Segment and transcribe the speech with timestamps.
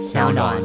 [0.00, 0.56] 小暖。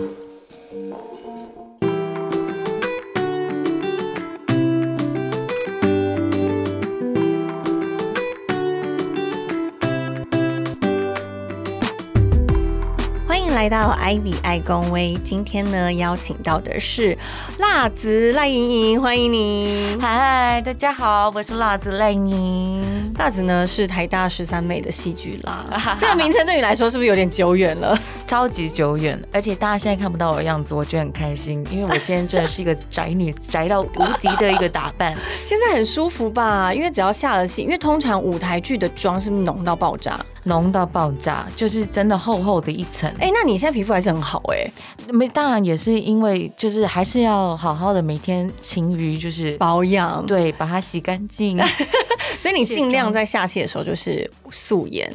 [13.27, 17.17] 欢迎来到 Ivy 爱公威，今天呢邀请到的是
[17.59, 19.97] 辣子赖莹莹，欢迎你。
[19.99, 23.13] 嗨，大家好，我是辣子赖宁。
[23.19, 27.97] 辣子呢是台大十三妹的戏剧啦，这个名称对你来说是不是有点久远了？
[28.27, 35.15] 超级久远，而且大家现在看不到我的样子，我觉得很开心，因为我今天真的是一个宅女，宅到无敌的一个打扮。
[35.45, 36.73] 现在很舒服吧？
[36.73, 40.19] 因为只要下了戏，因为通常舞台剧的妆是不是浓到爆炸？
[40.43, 43.09] 浓到爆炸，就是真的厚厚的一层。
[43.19, 44.69] 哎、那你现在皮肤还是很好哎、
[45.11, 50.25] 没，当然也是因为就是还是要好好的每天勤于就是保养。
[50.25, 51.57] 对把它洗干净。
[52.37, 55.11] 所以你尽量在下戏的时候就是素颜。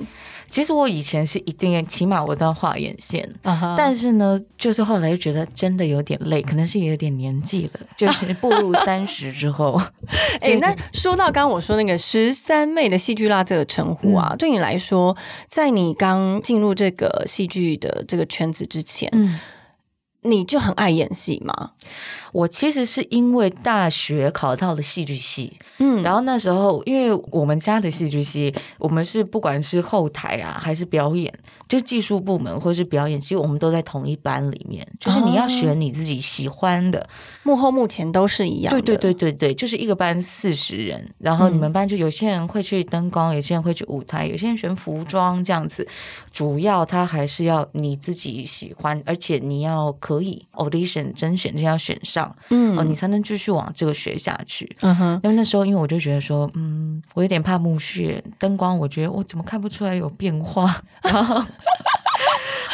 [0.50, 3.26] 其实我以前是一定起码我都要画眼线。
[3.42, 9.80] 但但是呢，就是后来就觉得真的有点累，可能是有点年纪了， 就是步入三十之后，
[10.40, 15.16] 哎、那说到刚刚我说那个十三妹的戏剧辣这个称呼啊，对你来说，
[15.48, 19.38] 在你刚进入这个戏剧的这个圈子之前，嗯，
[20.22, 21.72] 你就很爱演戏吗？
[22.32, 31.32] 我其实是因为大学考到了戏剧系，嗯然后那时候因为我们家的戏剧系，我们是不管是后台啊还是表演，
[31.68, 37.08] 就技术部门或是表演，其实我们都在同一班里面，就是你要选你自己喜欢的，
[37.42, 38.80] 幕后目前都是一样的。
[38.80, 45.86] 对对对对对，就是一个班四十人，然后你们班就有些人会去灯光，有些人会去舞台，有些人选服装这样子。
[46.32, 52.19] 主要他还是要你自己喜欢，而且你要可以 audition 甄选，就要选上，
[52.50, 54.70] 嗯哦，你才能继续往这个学下去。
[54.80, 61.42] 嗯哼，因为那时候，因为我就觉得说，嗯，我有点怕幕屑灯光，我觉得我怎么看不出来有变化， 然后。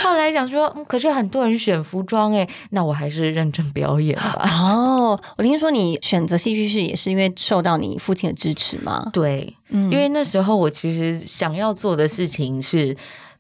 [0.03, 4.49] 后来想说，嗯，可是很多人选服装哎，那我还是认真表演吧。
[4.63, 9.09] 哦，我听说你选择戏剧系也是因为受到你父亲的支持吗？
[9.13, 12.95] 对，嗯因为那时候我其实想要做的事情是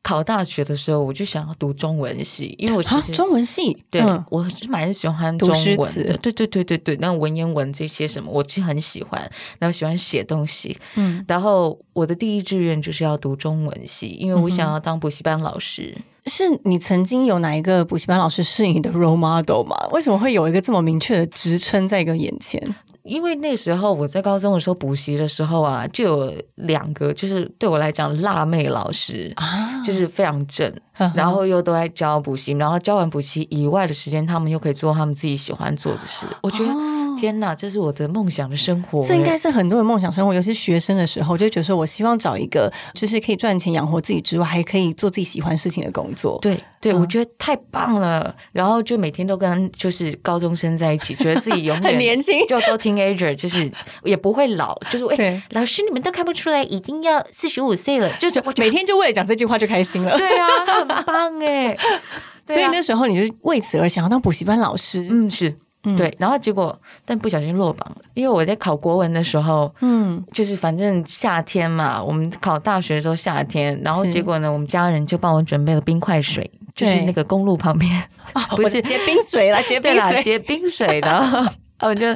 [0.06, 3.12] 考大学的时候，我就想要读中文系，因为我其啊，实。
[3.12, 9.20] 中文系，对，嗯我是蛮喜欢读中文诗词的，对对对对对，那文言文这些什么，我其实很喜欢，
[9.58, 10.78] 然后喜欢写东西。
[10.94, 15.92] 嗯，然后我的第一志愿就是要读中文系，因为我想要当补习班老师。
[16.26, 19.76] 是你曾经有哪一个补习班老师是你的 role model 吗？
[19.90, 22.62] 为什么会有一个这么明确的职称在一个眼前？
[23.06, 30.72] 因为那时候我在高中的时候补习的时候啊，就有两个，就是对我来讲辣妹老师，啊，就是非常正，
[31.14, 36.26] 然后又都在教补习，然后教完补习以外的时间，他们又可以做他们自己喜欢做的事。
[36.42, 36.72] 我觉得、
[37.16, 46.38] 天哪，这是我的梦想的生活、哦这应该欸是很多人梦想生活，尤其是学生的时候，就觉得说我希望找一个就是可以赚钱养活自己之外，还可以做自己喜欢事情的工作。
[46.40, 48.34] 对对，嗯我觉得太棒了。
[48.52, 53.70] 然后就每天都跟就是高中生在一起，觉得自己永远 很年轻就都 teenager，就是
[54.04, 60.16] 也不会老，就是哎、对老师你们都看不出来已经要四十五岁了，就是每天就为了讲这句话就开心了。
[60.16, 61.76] 对啊，很棒哎。
[62.48, 65.08] 所以那时候你就为此而想要当补习班老师。
[65.10, 65.56] 嗯是。
[65.94, 78.02] 对，然后结果但不小心落榜了，因为我在考国文的时候，嗯，就是反正夏天嘛，我们考大学的时候夏天，然后结果呢，我们家人就帮我准备了冰块水，就是那个公路旁边，
[78.56, 80.22] 不是我结冰水啦，结 冰水。
[80.22, 81.52] 结冰水的。
[81.78, 82.06] 然后我就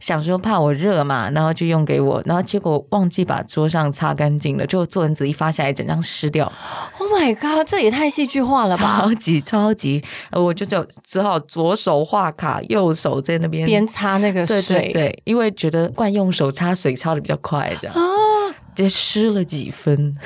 [0.00, 6.50] 想说怕我热嘛，然后就用给我，然后结果忘记把桌上擦干净了，就作文纸一发下来，整张湿掉
[6.98, 9.00] ，Oh my god，这也太戏剧化了吧！
[9.02, 18.00] 超级超级，呃我就只有只好左手画卡，右手在那边边擦那个对水，对对，因为觉得惯用手擦水擦的比较快，这样啊，
[18.74, 20.16] 直接湿了几分。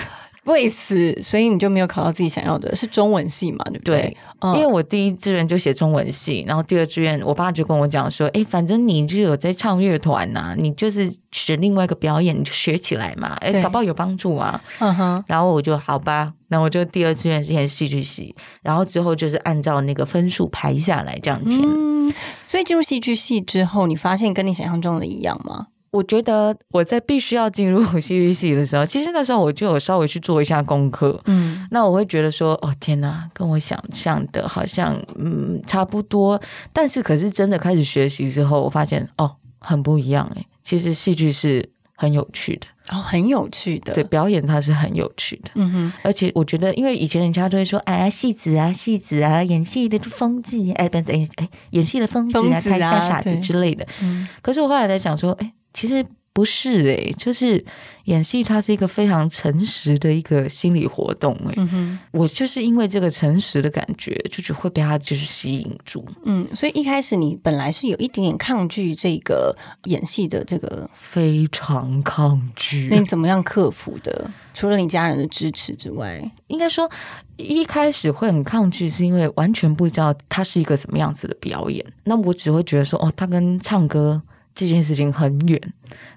[0.47, 3.65] 为此，所以你就没有考到自己想要的，是中文系嘛？
[3.67, 4.01] 对不对？
[4.01, 14.61] 对嗯因为我第一志愿就写中文系，然后第二志愿我爸就跟我讲说，哎，反正你就有在唱乐团呐、你就是选另外一个表演，你就学起来嘛，哎，搞不好有帮助啊。
[14.79, 21.60] 嗯哼，然后我就好吧，那我就第二志愿是填戏剧系，然后之后就是按照那个分数排下来这样填。
[21.63, 22.13] 嗯，
[22.43, 25.66] 所以进入戏剧系之后，你发现跟你想象中的一样吗？
[25.97, 31.19] 我觉得我在必须要进入戏剧系的时候，其实那时候我就有稍微去做一下功课。
[31.25, 36.41] 嗯，那我会觉得说，哦天哪，跟我想象的好像嗯差不多，
[36.72, 40.47] 但是可是真的开始学习之后，我发现哦很不一样诶。
[40.63, 45.51] 其实戏剧是很有趣的，哦，很有趣的，对，，表演它是很有趣的。
[45.54, 53.87] 嗯哼，而且我觉得，因为以前人家都会说，哎呀，戏子啊，戏子啊，演戏的疯子，哎，不是，哎，哎演戏的疯子啊，疯子啊台下傻子之类的。
[54.03, 56.03] 嗯可是我后来在想说，哎，其实
[56.33, 57.63] 不是诶、就是
[58.05, 72.89] 演戏，它是一个非常诚实的一个心理活动诶、嗯哼，我就是因为这个诚实的感觉，就只会被他就是吸引住，嗯，所以一开始你本来是有一点点抗拒这个演戏的这个，非常抗拒。
[72.91, 74.31] 那你怎么样克服的？
[74.55, 76.91] 除了你家人的支持之外，应该说
[77.37, 81.84] 一开始会很抗拒，是因为完全不知道它是一个什么样子的表演。
[82.05, 84.21] 那我只会觉得说，哦，它跟唱歌
[84.57, 85.61] 这件事情很远，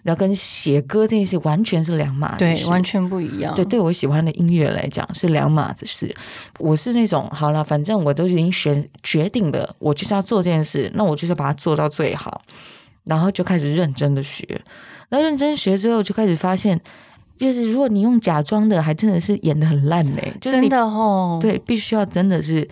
[0.01, 3.53] 然后跟写歌这件事完全是两码子对，完全不一样。
[3.53, 6.15] 对，对我喜欢的音乐来讲是两码子事。
[6.57, 12.41] 我是那种好了，反正我都已经选决定了，我就是要做这件事，那我就是要把它做到最好，
[13.03, 14.47] 然后就开始认真的学。
[15.09, 16.79] 那认真学之后，就开始发现，
[17.37, 22.65] 就是如果你用假装的，还真的是演的很烂嘞、就是真的哦，对，必须要真的是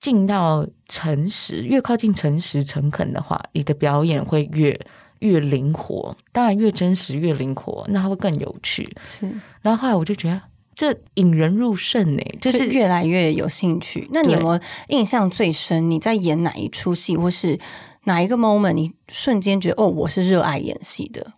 [0.00, 4.74] 进到诚实，越靠近诚实诚恳的话，你的表演会越
[5.22, 8.86] 越灵活，当然越真实越灵活，那它会更有趣。
[9.02, 9.26] 是，
[9.60, 10.40] 然后后来我就觉得
[10.74, 14.08] 这引人入胜呢，就就是是越来越有兴趣。
[14.12, 15.90] 那你有对没有印象最深？
[15.90, 17.58] 你在演哪一出戏，或是
[18.04, 21.32] 哪一个 moment，你瞬间觉得哦，我是热爱演戏的？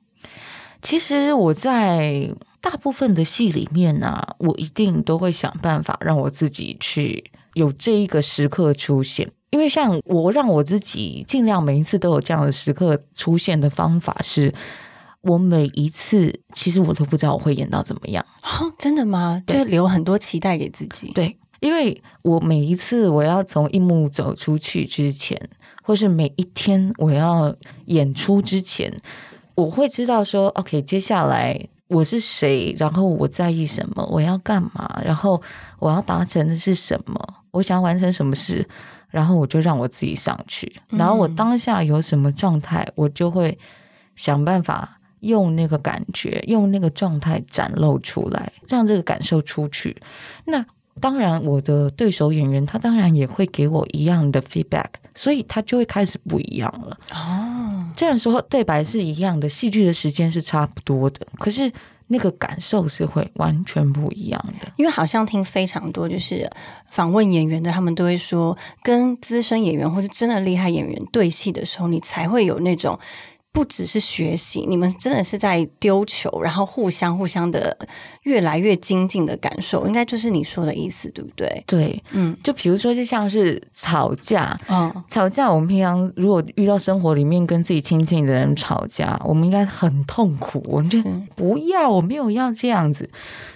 [0.80, 2.30] 其实我在
[2.60, 9.30] 大部分的戏里面呢、我一定都会想办法让我自己去有这一个时刻出现。
[9.54, 14.52] 因为像我让我自己尽量每一次都有这样的时刻出现的方法是，
[15.20, 18.26] 我每一次其实我都不知道我会演到怎么样。
[18.42, 19.40] 哦，真的吗？
[19.46, 21.12] 就留很多期待给自己。
[21.12, 25.40] 对，因为我每一次我要从一幕走出去之前，
[25.84, 27.54] 或是每一天我要
[27.84, 28.92] 演出之前，
[29.54, 31.56] 我会知道说，OK，接下来
[31.86, 35.40] 我是谁，然后我在意什么，我要干嘛，然后
[35.78, 37.14] 我要达成的是什么，
[37.52, 38.66] 我想要完成什么事，
[39.14, 43.56] 然后我就让我自己上去，然后我当下有什么状态，我就会
[44.16, 44.99] 想办法。
[45.25, 49.96] 用那个感觉，用那个状态展露出来，让这个感受出去。
[50.44, 50.62] 那
[51.00, 54.84] 当然，我的对手演员他当然也会给我一样的 feedback，
[55.14, 56.94] 所以他就会开始不一样了。
[57.14, 61.72] 哦，虽然说对白是一样的，戏剧的时间是差不多的，可是
[62.08, 64.72] 那个感受是会完全不一样的。
[64.76, 66.50] 因为好像听非常多，就是
[66.90, 72.98] 访问演员的，他们都会说，跟资深演员或是真的厉害演员对戏的时候，你才会有那种。
[73.54, 77.74] 不只是学习，你们真的是在丢球，然后互相互相的
[78.24, 81.62] 越来越精进的感受，应该就是你说的意思，对不对？
[81.64, 82.36] 对，嗯。
[82.42, 91.04] 就比如说，就像是吵架，嗯，吵架，我们平常如果遇到生活里面跟自己亲近的人吵架，我们应该很痛苦，我们就是。
[91.36, 93.08] 不要，我没有要这样子。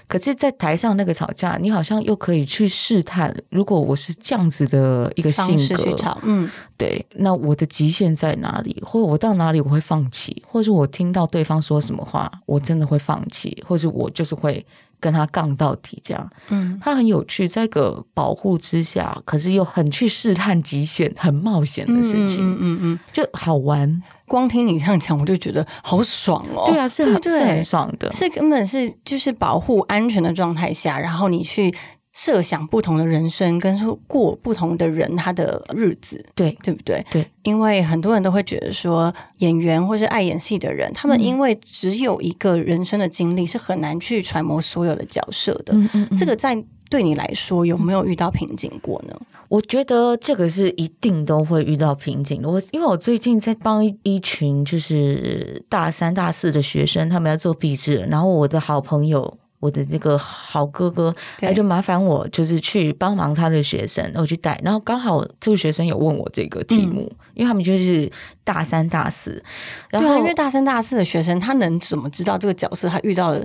[0.07, 6.49] 可是，在台上那个吵架，你好像又可以去试探，如果我是这样子的一个性格，吵，嗯，
[6.79, 8.81] 对，那我的极限在哪里？
[8.87, 14.65] 或者我到哪里我会放弃，或者我听到对方说什么话，我真的会放弃，或者我就是会
[15.01, 16.31] 跟他杠到底，这样。
[16.51, 24.01] 嗯，他很有趣，在一个保护之下，可是又很去试探极限、很冒险的事情，嗯嗯嗯，就好玩。
[24.29, 26.63] 光听你这样讲，我就觉得好爽哦。
[26.67, 28.13] 对啊，是很对是很爽的。
[28.13, 31.75] 是根本是就是保护安全的状态下，然后你去
[32.19, 37.01] 设想不同的人生，跟说过不同的人他的日子，对对不对？
[37.13, 45.73] 对，因为很多人都会觉得说，演员或是爱演戏的人，他们因为只有一个人生的经历，是很难去揣摩所有的角色的。
[45.75, 46.61] 嗯嗯嗯这个在
[46.91, 49.17] 对你来说有没有遇到瓶颈过呢？
[49.49, 52.51] 我觉得这个是一定都会遇到瓶颈的。
[52.51, 59.39] 我因为我最近在帮一一群就是大三、大四的学生，他们要做毕制，然后我的好朋友。
[59.61, 64.61] 我的那个好哥哥，他就麻烦我，就是去帮忙他的学生，我去带。
[64.63, 68.11] 然后刚好这个学生有问我这个题目，因为他们就是
[68.45, 69.43] 大三、大四，
[69.91, 73.45] 然后对啊，因为大三、大四的学生，他能怎么知道这个角色他遇到了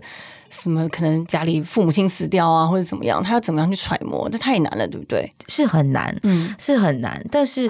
[0.49, 0.87] 什么？
[0.89, 4.29] 可能家里父母亲死掉啊，或者怎么样，他要怎么样去揣摩？
[4.29, 5.27] 这太难了，对不对？
[5.47, 7.67] 是很难，嗯，是很难，但是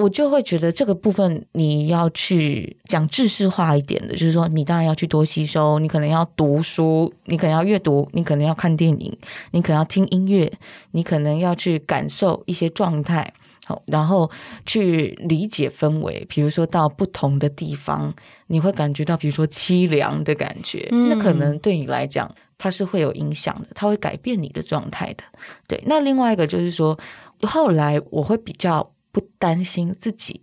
[0.00, 9.16] 我就会觉得这个部分你要去讲知识化一点的，就是说你当然要去多吸收，你可能要读书，你可能要阅读，你可能要看电影，
[9.50, 10.50] 你可能要听音乐，
[10.92, 13.32] 你可能要去感受一些状态。
[13.66, 14.28] 好，然后
[14.66, 18.12] 去理解氛围，比如说到不同的地方，
[18.48, 22.28] 你会感觉到，比如说凄凉的感觉，嗯那可能对你来讲，
[22.58, 25.22] 它是会有影响的，它会改变你的状态的。
[25.68, 26.98] 对，那另外一个就是说，
[27.42, 30.40] 后来我会比较不担心自己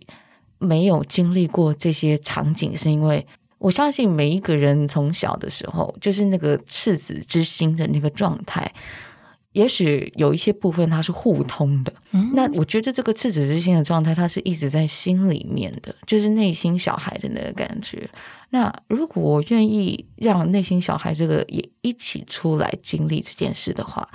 [0.58, 3.26] 没有经历过这些场景，是因为
[3.58, 8.72] 我相信每一个人从小的时候，就是那个赤子之心的那个状态。
[9.52, 18.08] 也许有一些部分它是互通的，嗯那我觉得这个赤子之心的状态，它是一直在心里面的，就是内心小孩的那个感觉。
[18.50, 24.08] 那如果我愿意让内心小孩这个也一起出来经历这件事的话，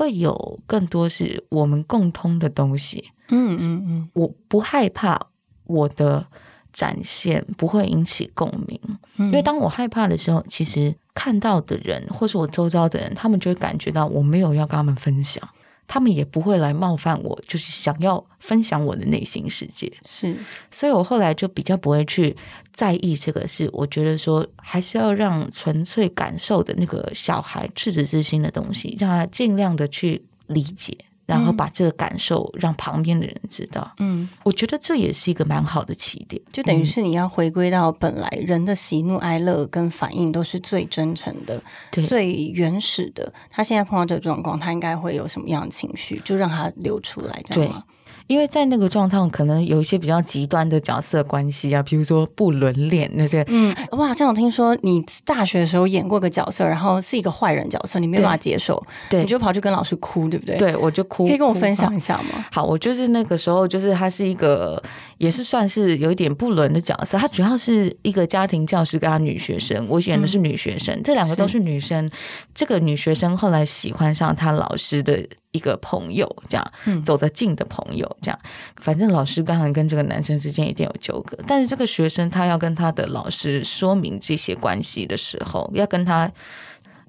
[0.00, 3.04] 会有更多是我们共通的东西。
[3.28, 5.20] 嗯嗯嗯，我不害怕
[5.64, 6.26] 我的
[6.72, 8.80] 展现不会引起共鸣，
[9.18, 15.46] 因为当我害怕的时候，其实看到的人或是我周遭的人，他们就会感觉到我没有要跟他们分享。
[15.92, 19.92] 他们也不会来冒犯我，就是想要分享我的内心世界。
[20.06, 20.36] 是，
[20.70, 22.36] 所以我后来就比较不会去
[22.72, 23.68] 在意这个事。
[23.72, 30.96] 我觉得说，还是要让纯粹感受的那个小孩赤子之心的东西，让他尽量的去理解。
[31.30, 41.62] 然后把这个感受让旁边的人知道，嗯，我觉得这也是一个蛮好的起点，就等于是你要回归到本来人的喜怒哀乐跟反应都是最真诚的、
[42.04, 43.32] 最原始的。
[43.48, 47.84] 他现在碰到这个状况，他应该会有什么样的情绪，就让他流出来，这样吗？
[48.30, 53.44] 因为在那个状态，可能有一些比较极端的角色关系啊，比如说不伦恋那些。
[53.48, 60.56] 嗯，哇，这样听说你大学的时候演过个角色，然后是一个坏人角色，你没有办法接受，对，你就跑去跟老师哭，对不对？
[60.58, 61.26] 对，我就哭。
[61.26, 62.46] 可以跟我分享一下吗？
[62.52, 64.80] 好，我就是那个时候，就是他是一个，
[65.18, 67.18] 也是算是有一点不伦的角色。
[67.18, 72.08] 他主要是一个家庭教师跟他女学生，我演的是女学生，这两个都是女生。
[72.54, 75.20] 这个女学生后来喜欢上他老师的。
[75.52, 76.72] 一个朋友，这样
[77.04, 78.38] 走得近的朋友，这样，
[78.76, 86.30] 反正老师刚好跟这个男生之间一定有纠葛，但是这个学生他要跟他的老师说明这些关系的时候，要跟他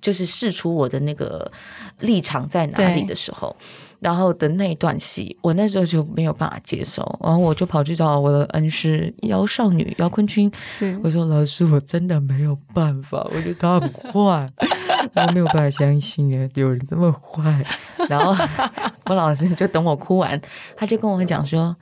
[0.01, 1.51] 就是试出我的那个
[1.99, 3.55] 立场在哪里的时候。
[3.99, 14.51] 然后的那段戏，我那时候就没有办法接受，然后我就跑去找我的恩师姚少女姚坤君，是我说老师，我真的没有办法，我觉得他很坏，
[15.13, 17.63] 我没有办法相信啊，有人这么坏。
[18.09, 18.35] 然后
[19.05, 20.41] 我老师就等我哭完，
[20.75, 21.77] 他就跟我讲说。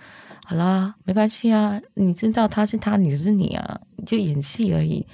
[0.46, 3.80] 好啦，没关系啊，你知道他是他，你是你啊，
[4.10, 5.06] 就演戏而已，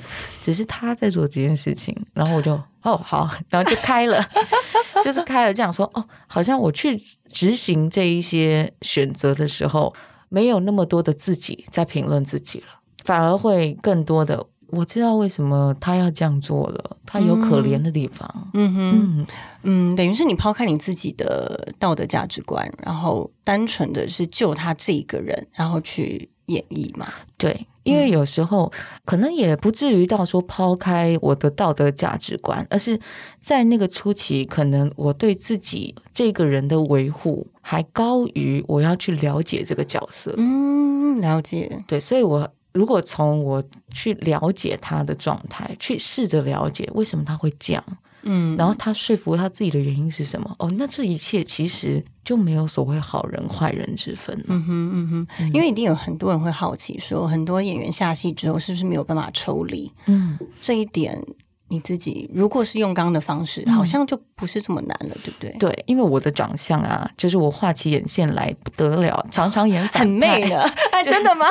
[0.41, 4.25] 只是他在做这件事情，然后我就哦好，然后就开了，
[5.03, 6.97] 就是开了，这样说哦，好像我去
[7.29, 9.93] 执行这一些选择的时候，
[10.29, 12.67] 没有那么多的自己在评论自己了，
[13.03, 14.45] 反而会更多的。
[14.69, 18.49] 我知道为什么他要这样做了，他有可怜的地方。
[18.53, 19.27] 嗯哼，
[19.61, 27.07] 嗯，等于是你抛开你自己的道德价值观，然后单纯的是救他这一个人，然后去演绎嘛？
[27.37, 28.69] 对，因为有时候
[29.05, 32.99] 可能也不至于到说抛开我的道德价值观，而是
[33.39, 40.33] 在那个初期，可能我对自己这个人的维护还高于我要去了解这个角色。
[40.35, 41.81] 嗯，了解。
[41.87, 42.51] 对，所以我。
[42.75, 43.63] 如果从我
[43.93, 47.81] 去了解他的状态，去试着了解为什么他会这样，
[48.25, 50.53] 嗯，然后他说服他自己的原因是什么？
[50.59, 54.37] 哦，那这一切其实就没有所谓好人坏人之分。
[54.47, 59.91] 嗯哼，嗯哼，因为一定有很多人会好奇，说很多演员下戏之后是不是没有办法抽离？
[60.07, 61.21] 嗯，这一点。
[61.67, 65.49] 你自己如果是用刚刚的方式，好像就不是这么难了，对不对？
[65.59, 71.47] 对，因为我的长相啊，就是我画起眼线来不得了，常常演很媚的，哎， 真的吗？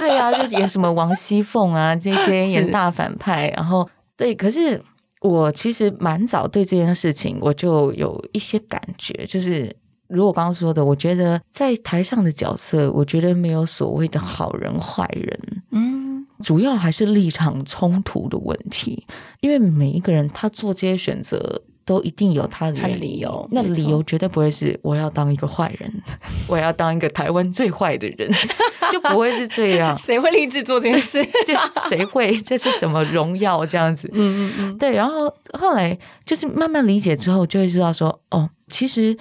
[0.00, 4.82] 对啊，就演什么王熙凤啊这些 演大反派，然后对，可是
[5.24, 9.74] 我其实蛮早对这件事情我就有一些感觉，就是
[10.06, 16.04] 如果刚刚说的，我觉得在台上的角色，我觉得没有所谓的好人坏人，嗯。
[16.42, 19.06] 主要还是立场冲突的问题，
[19.40, 26.02] 因为每一个人他做这些选择都一定有他的理由，那理由绝对不会是我要当一个坏人，
[26.48, 28.30] 我要当一个台湾最坏的人，
[28.90, 29.96] 就不会是这样。
[29.98, 31.24] 谁会立志做这件事？
[31.46, 31.54] 就
[31.88, 32.40] 谁会？
[32.42, 33.64] 这是什么荣耀？
[33.66, 34.08] 这样子？
[34.12, 34.78] 嗯嗯嗯。
[34.78, 39.16] 对，然后后来就是慢慢理解之后，就会知道说，哦，其实。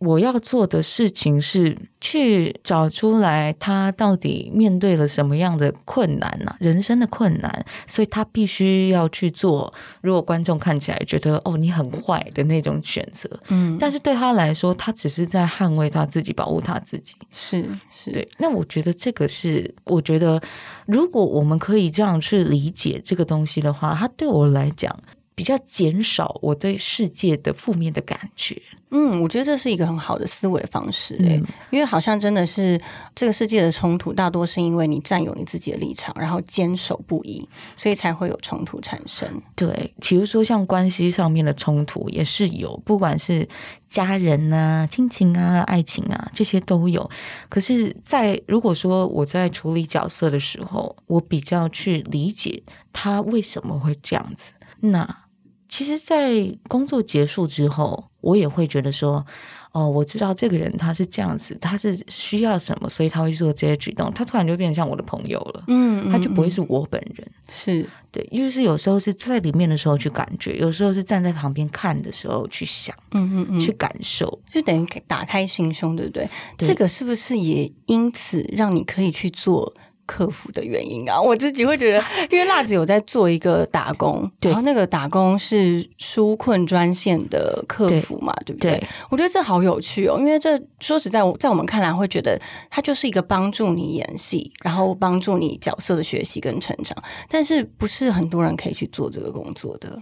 [0.00, 6.56] 我要做的事情是去找出来他到底面对了什么样的困难呢？
[6.58, 9.72] 人生的困难，所以他必须要去做。
[10.00, 17.14] 如果观众看起来觉得哦你很坏的那种选择，嗯，但是对他来说，他只是在捍卫他自己，保护他自己。
[17.30, 18.26] 是是，对。
[18.38, 20.40] 那我觉得这个是，我觉得
[20.86, 24.98] 如果我们可以这样去理解这个东西的话，它对我来讲。
[25.32, 28.60] 比较减少我对世界的负面的感觉。
[28.90, 32.80] 嗯，我觉得这是一个很好的思维方式诶，因为好像真的是
[33.14, 39.28] 这个世界的冲突，大多是因为你占有你自己的立场，然后坚守不移，所以才会有冲突产生。
[39.54, 43.48] 对，比如说像关系上面的冲突也是有，不管是
[43.88, 47.08] 家人啊、亲情啊、爱情啊，这些都有。
[47.48, 52.60] 可是，在如果说我在处理角色的时候，我比较去理解
[52.92, 55.24] 他为什么会这样子，那。
[55.72, 59.24] 其实，在工作结束之后，我也会觉得说，
[59.72, 67.26] 哦，我知道这个人他是这样子，他是需要什么，所以他会做这些举动，他突然就变成像我的朋友了，嗯他就不会嗯是我本人。
[67.48, 74.40] 是对，因为是有时候是在里面的时候去感觉，有时候是站在旁边看的时候去想、嗯嗯嗯，去感受。
[74.52, 76.28] 就等于打开心胸，对不对？
[76.56, 79.72] 对这个是不是也因此让你可以去做？
[80.10, 82.02] 客服的原因啊，我自己会觉得，
[82.32, 88.72] 因为辣子有在做一个打工，然后那个打工是纾困专线的客服嘛，对不对？
[88.72, 92.36] 对我觉得这好有趣哦，因为这说实在，我在我们看来会觉得
[92.68, 96.96] 它就是一个帮助你演戏，然后帮助你角色的学习跟成长，
[97.28, 99.96] 但是不是很多人可以去做这个工作的。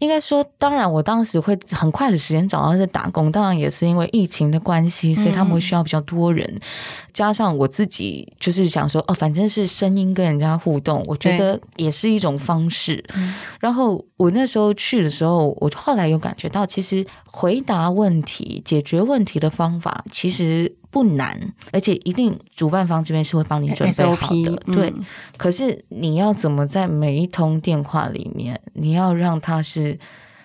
[0.00, 6.60] 应该说，当然我当时会很快的时间找到这打工，当然也是因为疫情的关系，所以他们会需要比较多人，
[7.12, 13.04] 加上我自己就是想说，哦，反正是声音跟人家互动，我觉得也是一种方式。
[13.58, 21.38] 然后我那时候去的时候，我后来有感觉到，其实回答问题、解决问题的方法其实不难，
[21.72, 24.56] 而且一定主办方这边是会帮你准备好的。
[24.72, 25.04] 对，嗯
[25.36, 29.98] 可是你要怎么在每一通电话里面，你要让他是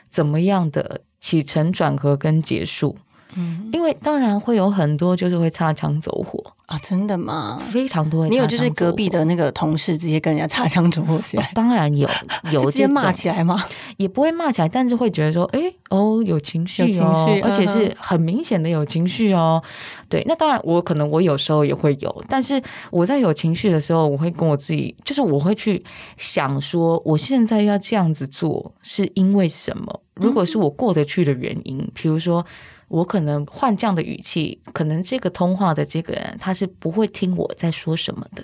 [0.10, 2.98] 怎么样的起承转合跟结束？
[3.36, 7.62] 嗯因为当然会有很多就是会擦枪走火，啊，真的吗？
[7.70, 9.10] 非常多你有就是隔壁。
[9.12, 12.10] 的那个同事直接跟人家擦枪走火起来，当然有
[12.54, 13.62] 有直接骂起来吗？
[13.98, 15.60] 也不会骂起来，但是会觉得说，哎，
[15.90, 19.62] 哦，有情绪、哦，有情绪而且嗯是很明显的有情绪哦。
[20.08, 25.84] 对，那当然，我可能我有时候也会有，但是我在有情绪的时候，我会跟我自己，就是我会去
[26.16, 30.00] 想说，我现在要这样子做是因为什么？
[30.16, 32.46] 如果是我过得去的原因，比如说。
[32.92, 38.44] 我可能换这样的语气，可能这个通话的这个人他是不会听我在说什么的，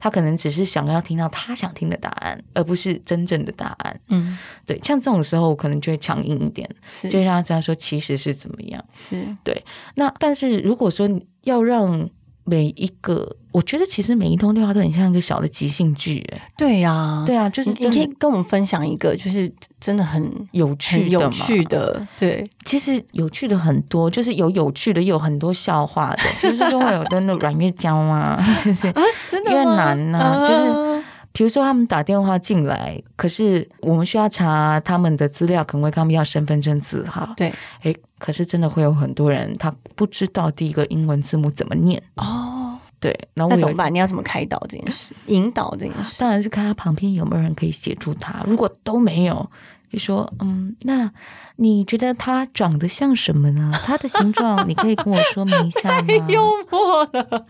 [0.00, 4.00] 他可能只是想要听到他想听的答案，而不是真正的答案。
[4.08, 8.82] 嗯，对，像这种时候，我可能就会强硬一点，是就让他知道说其实是怎么样。
[8.94, 9.62] 是对，
[9.96, 11.06] 那但是如果说
[11.42, 12.08] 要让
[12.44, 28.92] 每一个，我觉得其实每一通电话都很像一个小的即兴剧，哎，对呀、对啊，就是你你可以跟我们分享一个，就是真的很有趣很有趣的，对，其实有趣的很多，就是有有趣的，也有很多笑话的，就是说会有的那软月胶啊， 就是
[29.30, 30.91] 真越南呐就是是
[31.32, 37.32] 比如说他们打电话进来，可是我们需要查他们的资料，可能会跟他们要身份证字号。
[37.36, 42.02] 对，诶，可是真的会有很多人他不知道第一个英文字母怎么念。
[42.16, 43.92] 哦，对，然后那怎么办？
[43.92, 46.20] 你要怎么开导这件事，引导这件事？
[46.20, 48.44] 当然是看他旁边有没有人可以协助他。
[48.46, 49.50] 如果都没有，
[49.92, 51.10] 就说嗯，那
[51.56, 53.70] 你觉得他长得像什么呢？
[53.84, 56.06] 他的形状你可以跟我说明一下吗？
[56.08, 57.46] 太幽默了，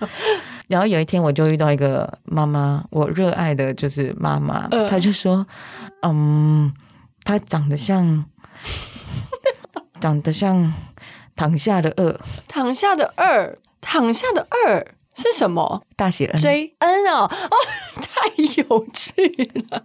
[0.67, 5.47] 然后有一天我就遇到一个妈妈，我热爱的就是妈妈，嗯她就说，
[6.03, 6.73] 嗯，
[7.23, 8.25] 她长得像，
[10.01, 10.73] 长得像
[11.37, 17.57] 躺下的二躺下的二，躺下的二是什么大写 N，？J N 哦，哦，
[18.23, 19.83] 太有趣了，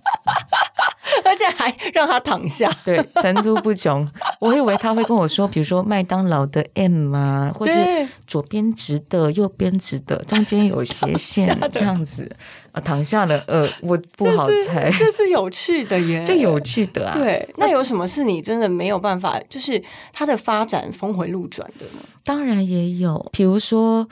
[1.25, 2.71] 而且还让他躺下。
[2.85, 4.07] 对，层出不穷。
[4.39, 12.29] 我以为他会跟我说，比如说麦当劳的 M 啊，或者对左边直的，右边直的，中间有斜线 这样子
[12.71, 13.43] 啊，躺下了。
[13.47, 17.13] 呃，我不好猜，这是有趣的耶，就有趣的啊。
[17.13, 19.81] 对，那有什么是你真的没有办法，就是
[20.13, 22.01] 它的发展峰回路转的呢？
[22.23, 24.07] 当然也有，比如说。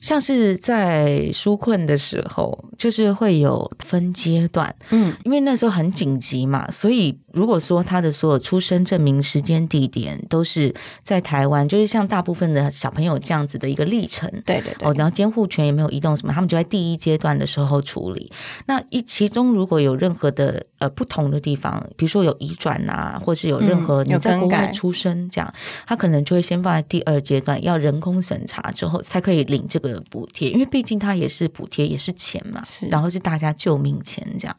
[0.00, 14.30] 像是在纾困的时候，就是会有分阶段，嗯，因为那时候很紧急嘛，所以如果说他的所有出生证明、时间、地点都是在台湾，就是像大部分的小朋友这样子的一个历程。
[14.46, 18.30] 对对对，哦，然后监护权也没有移动什么，他们就在第一阶段的时候处理。
[18.66, 25.52] 那一其中如果有任何的呃不同的地方，比如说有移转啊，或是有任何你在国外出生这样，
[25.88, 34.56] 他可能就会先放在第二阶段，要人工审查之后才可以领这个补贴，因为毕竟它也是补贴，也是钱嘛，是然后是大家救命钱这样。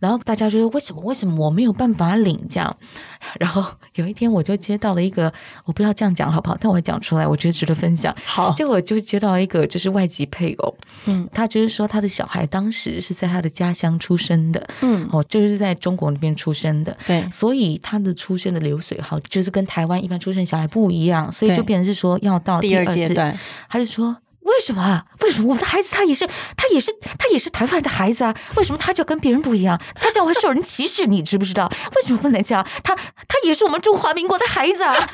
[0.00, 2.76] 然后大家就说为什么为什么我没有办法领这样？
[3.38, 5.32] 然后有一天我就接到了一个，
[5.64, 8.14] 我不知道这样讲好不好，但我会讲出来，我觉得值得分享。
[8.24, 10.76] 好，结果就接到一个就是外籍配偶，
[11.06, 23.36] 嗯他就是说他的小孩当时是在他的家乡出生的，嗯，哦，就是在中国那边出生的，对，所以他的出生的流水号就是跟台湾一般出生小孩不一样，所以就变成是说要到第二阶段，
[23.68, 24.16] 他就说。
[24.48, 25.04] 为什么啊？
[25.20, 28.34] 为什么我的孩子他也是他也是他也是台湾的孩子啊？
[28.56, 29.80] 为什么他就跟别人不一样？
[29.94, 31.70] 他这样会受人歧视，你知不知道？
[31.96, 32.66] 为什么不能这样？
[32.82, 35.08] 他他也是我们中华民国的孩子啊！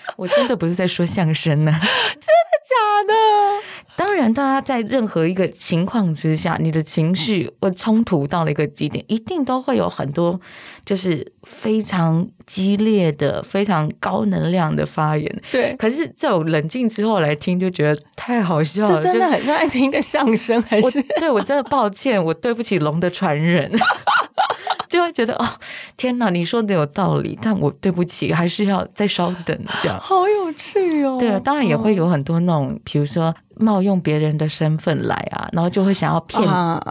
[0.16, 2.74] 我真的不是在说相声呢、 真的假
[3.06, 3.14] 的，
[3.96, 10.38] 当当然，大家在任何一个情况之下，你的情绪或冲突到了一个极点，一定都会有很多
[10.84, 15.42] 就是非常激烈的、非常高能量的发言。
[15.52, 18.96] 对，可是这种冷静之后来听，就觉得太好笑了。
[18.96, 23.70] 这真的很像爱听一个相声，还是对我真的抱歉，我对不起龙的传人。
[24.90, 25.46] 就会觉得哦，
[25.96, 29.98] 天哪，你说的有道理，但我对不起，还是要再稍等这样。
[30.00, 31.16] 好有趣哦！
[31.18, 36.42] 对啊，当然也会有很多那种，比如说冒用别人的身份来啊，然后就会想要骗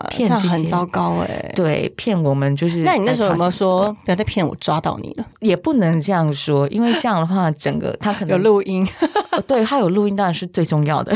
[0.10, 1.52] 骗，这很糟糕哎。
[1.54, 2.84] 对，骗我们就是。
[2.84, 5.26] 那你那时候有没有说不要再骗我，抓到你了？
[5.42, 8.88] 也不能这样说，因为这样的话，整个他可能有录音。
[9.48, 11.14] 对他有录音，当然是最重要的。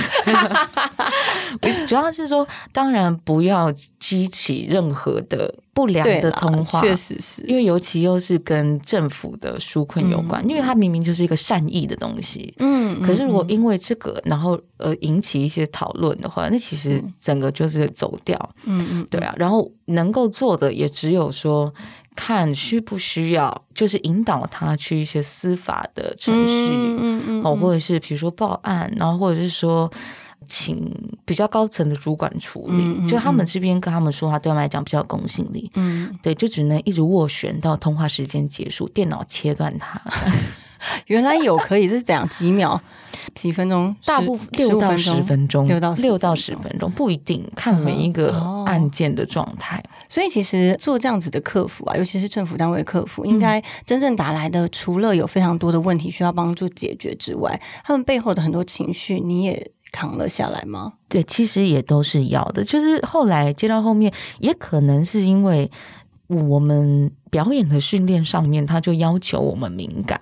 [1.87, 12.53] 主要是说，当然不要激起任何的不良的通话，确实是因为尤其又是跟政府的纾困有关，因为它明明就是一个善意的东西。
[12.59, 18.37] 嗯，可是如果因为这个，然后呃引起一些讨论的话，那其实整个就是走掉。
[18.65, 19.33] 嗯嗯，对啊。
[19.37, 21.73] 然后能够做的也只有说，
[22.15, 29.89] 看需不需要，就是引导他去一些司法的程序，嗯嗯，哦，或者是比如说报案，然后或者是说。
[30.47, 30.91] 请
[31.25, 35.71] 比较高层的主管处理，就他们这边跟他们说话，对他们来讲比较有公信力。
[35.75, 40.01] 嗯，对，就只能一直斡旋到通话时间结束，电脑切断它。
[41.07, 42.81] 原来有可以是这样，几秒、
[43.33, 49.81] 几分钟，大部分六到十分钟，六到六到十分钟不一定，看每一个案件的状态。
[50.09, 59.71] 所以其实做这样子的客服啊，尤其是政府单位客服，应该真正打来的，除了有非常多的问题需要帮助解决之外，他们背后的很多情绪，你也。
[59.93, 60.93] 扛了下来吗？
[61.07, 62.61] 对，其实也都是要的。
[62.63, 65.71] 就是后来接到后面，也可能是因为
[66.27, 70.19] 我们表演的训练上面，他就要求我们敏感，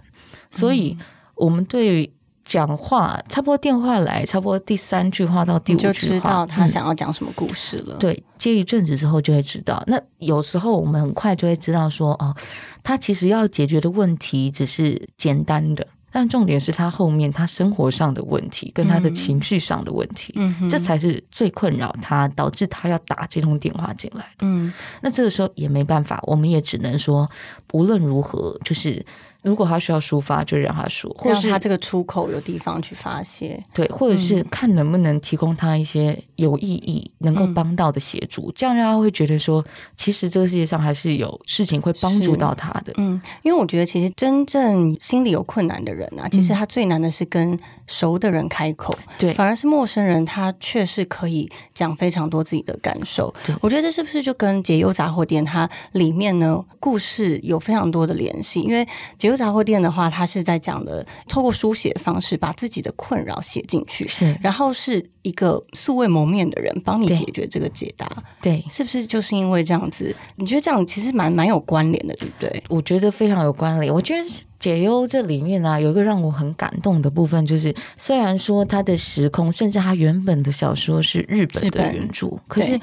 [0.51, 0.97] 所以
[1.35, 2.11] 我们对
[2.43, 7.95] 讲话，差不多电话来，差不多第三句话到第五句话，就知道他想要讲什么故事了。
[7.97, 9.81] 对，接一阵子之后就会知道。
[9.87, 12.35] 那有时候我们很快就会知道说，哦，
[12.83, 15.87] 他其实要解决的问题只是简单的。
[16.11, 20.33] 但重点是他后面他生活上的问题，跟他的情绪上的问题，
[20.69, 24.25] 这才是最困扰他，导致他要打这通电话进来。
[24.41, 24.71] 嗯，
[25.01, 27.29] 那这个时候也没办法，我们也只能说，
[27.73, 29.05] 无论如何，就是。
[29.41, 39.65] 如果他需要抒发，就让他说，或是他这个出口有地方去发泄，对，或者是看能不能提供他一些有意义、能够帮到的协助，这样让他会觉得说，
[39.97, 42.93] 其实这个世界上还是有事情会帮助到他的。
[42.97, 53.33] 嗯，因为我觉得其实真正心里有困难的人啊，其实他最难的是跟熟的人开口，对，反而是陌生人，他却是可以讲非常多自己的感受。
[53.59, 58.61] 我觉得这是不是就跟解忧杂货店它里面呢故事有非常多的联系？
[58.61, 68.09] 因为解杂货店的话，他是在讲的，透过书写方式把自己的困扰写进去，是，然后是一个素未谋面的人帮你解决这个解答，
[68.41, 70.15] 对，是不是就是因为这样子？
[70.35, 72.63] 你觉得这样其实蛮蛮有关联的，对不对？
[72.69, 73.93] 我觉得非常有关联。
[73.93, 82.79] 我觉得解忧这里面呢，有一个让我很感动的部分，就是虽然说他的时空，甚至他原本的小说是日本的原著，可是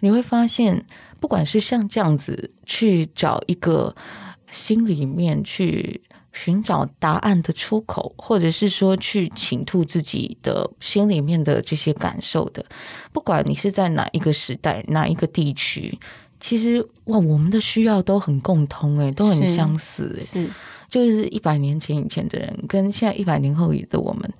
[0.00, 0.84] 你会发现，
[1.20, 3.94] 不管是像这样子去找一个。
[4.52, 6.00] 心里面去
[6.32, 12.64] 寻找答案的出口，或者是说去倾吐自己的心里面的这些感受的，
[13.12, 15.98] 不管你是在哪一个时代、哪一个地区，
[16.38, 20.48] 其实哇，我们的需要都很共通，诶，都很相似，是
[20.88, 24.32] 就是一百年前以前的人，跟现在一百年后的我们，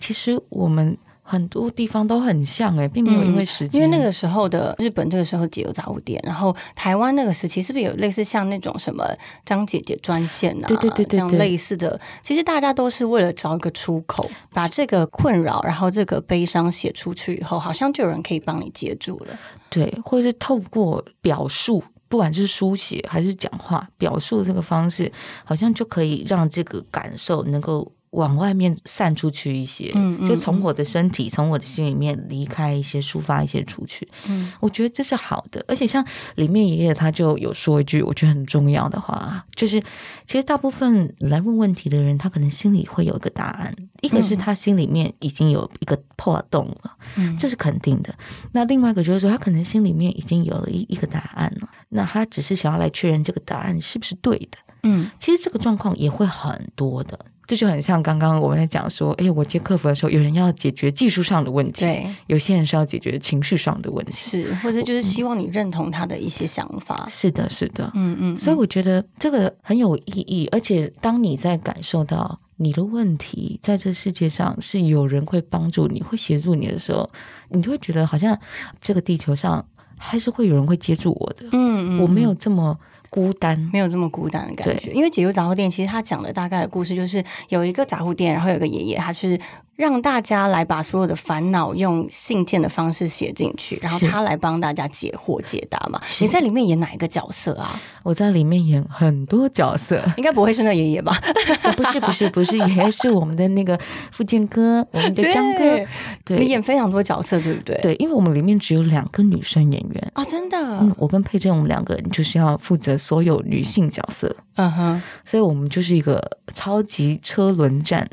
[0.00, 0.98] 其实我们。
[1.30, 9.06] 很多地方都很像哎，并没有因为时间，因为那个时候的日本，这个时候解忧杂物店，然后台湾那个时期是不是有类似像那种什么
[9.44, 10.66] 张姐姐专线啊？
[10.66, 19.38] 对对对对，这样类似的，其实大家都是为了找一个出口，把这个困扰，然后这个悲伤写出去以后，好像就有人可以帮你接住了。
[19.68, 25.12] 对，或者是透过表述，不管是书写还是讲话，表述这个方式，
[25.44, 27.92] 好像就可以让这个感受能够。
[28.10, 29.92] 往外面散出去一些，
[30.26, 34.08] 就从我的身体，从我的心里面离开一些，抒发一些出去。
[34.28, 35.64] 嗯，我觉得这是好的。
[35.68, 39.80] 而且像里面爷爷他就有说一句我觉得很重要的话，就是
[40.26, 48.12] 其实大部分来问问题的人，他可能心里会有一个答案，一个是他心里面已经有一个破洞了，嗯，这是肯定的。
[48.52, 54.58] 那另外一个就是说，他可能心里面已经有了一一个答案了，那他只是想要来确认这个答案是不是对的。
[54.82, 57.16] 嗯，其实这个状况也会很多的。
[57.50, 77.10] 这就很像刚刚我们在讲说，哎，我接客服的时候，有人要解决技术上的问题，对，有些人是要解决情绪上的问题，是，或者就是希望你认同他的一些想法，是的，是的，嗯嗯，所以我觉得这个很有意义，而且当你在感受到你的问题在这世界上是有人会帮助你，会协助你的时候，
[77.48, 78.38] 你就会觉得好像
[78.80, 79.66] 这个地球上
[79.98, 81.48] 还是会有人会接住我的。
[81.50, 82.78] 嗯我没有这么
[83.10, 83.58] 孤单。
[83.72, 84.90] 没有这么孤单的感觉。
[84.92, 89.38] 因为解忧杂货店其实他讲的大概的故事就是有一个杂货店，然后有一个爷爷，他是
[89.80, 95.98] 让大家来把所有的烦恼用信件的方式写进去，然后他来帮大家解惑解答嘛。
[96.20, 97.80] 你在里面演哪一个角色啊？
[98.02, 101.18] 我在里面演很多角色，应该不会是那爷爷吧？
[101.78, 103.78] 不是不是不是，爷爷是我们的那个
[104.12, 105.78] 福建哥， 我们的张哥，
[106.26, 107.74] 对你演非常多角色，对不对？
[107.80, 110.12] 对，因为我们里面只有两个女生演员。
[110.12, 116.20] 啊、真的，嗯，我跟佩珍，我们两个人就是要负责所有女性角色，嗯哼，所以我们就是一个
[116.52, 118.06] 超级车轮战。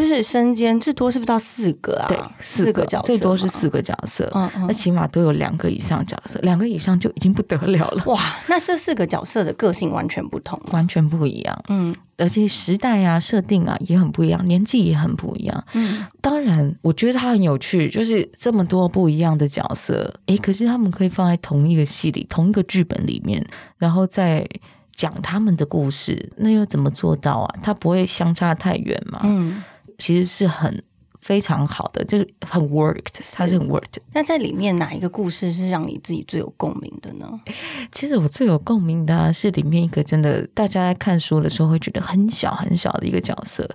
[0.00, 2.06] 就是身兼至多是不是到四个啊？
[2.08, 3.48] 对，四个角色，最多是。
[3.48, 4.30] 四个角色。
[4.34, 10.60] 嗯嗯那起码都有两个以上角色，两个以上就已经不得了了，哇，那这四个角色的个性完全不同。
[10.72, 11.64] 完全不一样。
[11.68, 15.64] 嗯而且时代啊、设定啊也很不一样，年纪也很不一样。
[15.74, 23.44] 嗯，当然，我觉得它很有趣，就是这么多不一样的角色，诶，可是他们可以放在同一个戏里、同一个剧本里面，
[23.76, 24.46] 然后再
[24.94, 27.54] 讲他们的故事，那又怎么做到啊？
[27.62, 29.20] 他不会相差太远嘛？
[29.24, 29.62] 嗯，
[29.98, 30.82] 其实是很
[31.20, 33.96] 非常好的，就是很 worked，它是很 worked。
[34.12, 37.40] 那在里面哪一个故事是让你自己最有共鸣的呢？
[37.90, 43.68] 其实我最有共鸣的、啊、是里面一个真的，大家在看书的时候会觉得很小很小的一个角色，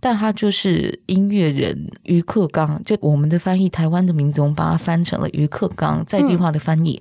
[0.00, 7.00] 但他就是音乐人于克刚，就我们的翻译，台湾的名字我们把它翻成了于克刚，在地化的翻译。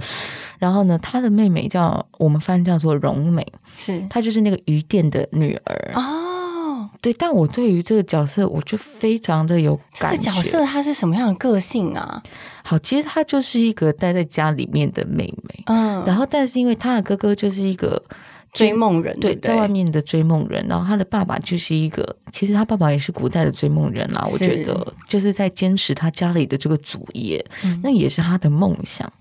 [0.58, 5.92] 然后呢，他的妹妹叫我们翻叫做荣美，是她就是那个鱼店的女儿。
[5.94, 6.02] 哦，
[7.02, 10.18] 对，但我对于这个角色，我就非常的有这个。
[10.18, 12.22] 角色他是什么样的个性啊？
[12.64, 15.64] 好，其实她就是一个待在家里面的妹妹。
[15.68, 18.02] 嗯，然后，但是因为她的哥哥就是一个
[18.52, 24.24] 追梦人对，在外面的追梦人，然后他的爸爸就是一个，其实他爸爸也是古代的追梦人啦。
[24.32, 29.12] 我觉得就是在坚持他家里的这个主业，嗯那也是他的梦想。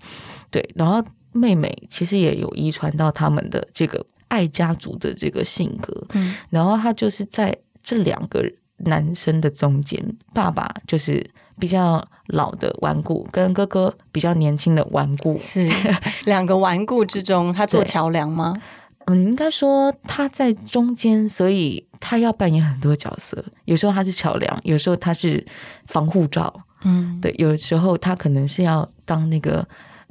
[0.49, 7.55] 对，然后妹妹其实也有遗传到他们的这个爱家族的这个性格，嗯然后他就是在
[7.87, 8.43] 这两个
[8.79, 9.97] 男生的中间，
[10.33, 11.25] 爸爸就是
[11.57, 15.65] 比较老的顽固，跟哥哥比较年轻的顽固，是
[16.27, 18.61] 两个顽固之中，他做对桥梁吗？
[19.05, 23.41] 嗯，应该说他在中间，所以他要扮演很多角色。
[23.63, 25.45] 有时候他是桥梁，有时候他是
[25.85, 29.65] 防护罩，嗯，对，有时候他可能是要当那个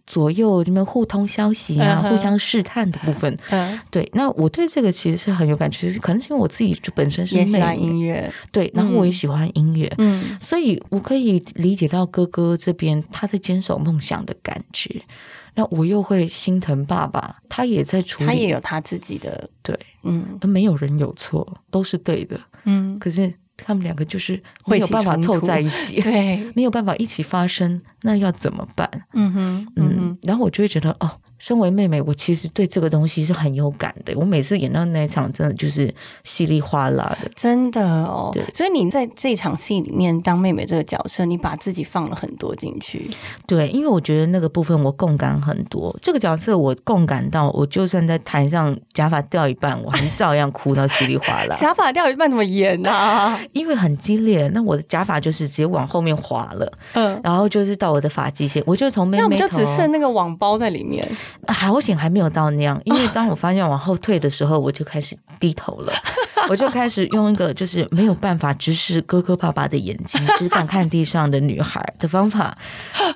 [0.07, 3.37] 左右这边互通消息啊、嗯互相试探的部分。
[3.51, 10.39] 嗯，对，那我对这个其实是很有感觉，是可能是因为我自己就本身是也喜欢音乐，对，然后我也喜欢音乐，嗯。
[10.41, 15.03] 所以我可以理解到哥哥这边他在坚守梦想的感觉。
[15.59, 20.39] 那我又会心疼爸爸，他也在处理，他也有他自己的，对，嗯。
[20.43, 22.39] 没有人有错，都是对的。
[22.65, 28.89] 嗯，可是他们两个就是没有办法凑在一起，对， 没有办法一起发生，那要怎么办？
[29.15, 34.13] 嗯哼，嗯嗯，，然后我就会觉得，哦，身为妹妹，我其实对这个东西是很有感的。
[34.17, 35.93] 我每次演到那一场，真的就是
[36.25, 37.31] 稀里哗啦的。
[37.35, 43.11] 真的哦对，所以你在这场戏里面当妹妹这个角色，你把自己放了很多进去，
[43.47, 45.97] 对，因为我觉得那个部分我共感很多。
[46.01, 51.57] 这个角色我共感到，我就算在台上假发掉一半，我还照样哭到稀里哗啦。
[51.61, 53.39] 假发掉一半怎么演啊？
[53.53, 61.07] 因为很激烈，那我的假发就是直接往后面滑了，嗯，然后就是到我的发际线，我就从妹妹头那我们就只剩那个网包在里面，
[61.49, 65.93] 好险还没有到那样，因为当我发现往后退的时候，我就开始低头了，
[66.49, 72.57] 我就开始用一个就是没有办法直视哥哥爸爸的眼睛，只敢看地上的女孩的方法，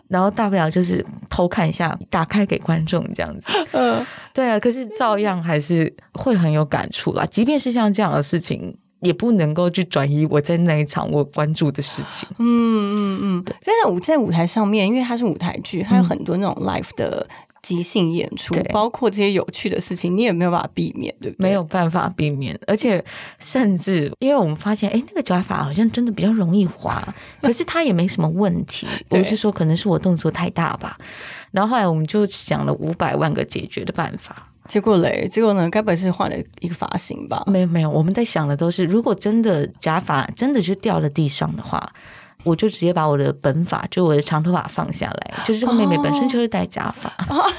[0.08, 3.48] 然后大不了就是偷看一下，打开给观众这样子。
[3.72, 8.76] 嗯，对啊，可是照样还是会很有感触啦，即便是像这样的事情。
[9.00, 12.28] 也不能够去转移我在那一场我关注的事情。
[12.38, 17.26] 嗯嗯嗯，在那舞在舞台上面，因为它是舞台剧，它有很多那种 live 的
[17.62, 21.48] 即兴演出，对包括这些有趣的事情，你也没有办法避免，对不对？
[21.48, 23.02] 没有办法避免，而且
[23.38, 27.02] 甚至因为我们发现，哎，那个假发好像真的比较容易滑，
[27.40, 28.86] 可是它也没什么问题。
[29.08, 30.96] 我对是说，可能是我动作太大吧。
[31.52, 34.49] 然后后来我们就想了五百万个解决的办法。
[34.70, 37.42] 结果嘞，结果呢，该不会是换了一个发型吧？
[37.48, 41.92] 没有没有，我们在想的都是，如果真的假发真的就掉了地上的话，
[42.42, 47.10] 我就直接把我的本发，就我的长头发放下来，就是这个妹妹本身就是戴假发，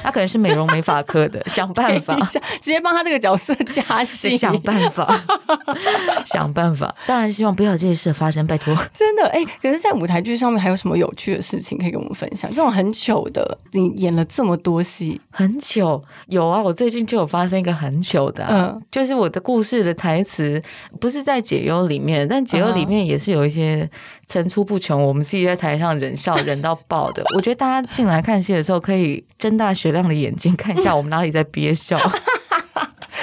[0.01, 5.23] 她可能是美容美发科的， 想办法等一下直接帮她这个角色加戏，想办法，
[6.25, 6.93] 想办法。
[7.05, 8.75] 当然希望不要有这些事发生，拜托。
[8.93, 12.49] 真的哎、可是，在舞台剧上面还有什么有趣的事情可以跟我们分享？
[12.49, 20.61] 这种很糗的，你演了这么多戏，很糗，有啊，我最近就有发生一个很糗的、啊，嗯就是我的故事的台词
[20.99, 23.89] 不是在解忧里面，但解忧里面也是有一些
[24.27, 27.21] 层出不穷，我们自己在台上忍笑忍到爆的。
[27.35, 31.99] 我觉得大家进来看戏的时候，可以睁大雪亮的眼睛看一下我们哪里在憋笑。